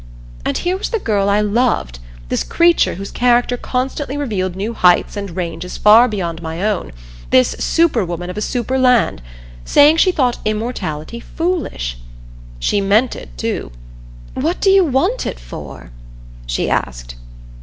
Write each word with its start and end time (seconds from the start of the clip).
And 0.43 0.57
here 0.57 0.77
was 0.77 0.89
the 0.89 0.97
girl 0.97 1.29
I 1.29 1.41
loved, 1.41 1.99
this 2.29 2.43
creature 2.43 2.95
whose 2.95 3.11
character 3.11 3.55
constantly 3.55 4.17
revealed 4.17 4.55
new 4.55 4.73
heights 4.73 5.15
and 5.15 5.35
ranges 5.35 5.77
far 5.77 6.07
beyond 6.07 6.41
my 6.41 6.63
own, 6.65 6.91
this 7.29 7.49
superwoman 7.59 8.27
of 8.31 8.35
a 8.35 8.41
superland, 8.41 9.21
saying 9.63 9.97
she 9.97 10.11
thought 10.11 10.39
immortality 10.43 11.19
foolish! 11.19 11.99
She 12.57 12.81
meant 12.81 13.15
it, 13.15 13.29
too. 13.37 13.71
"What 14.33 14.59
do 14.59 14.71
you 14.71 14.83
want 14.83 15.27
it 15.27 15.39
for?" 15.39 15.91
she 16.47 16.67
asked. 16.67 17.13